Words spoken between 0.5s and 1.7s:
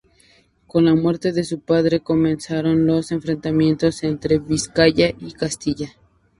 Con la muerte su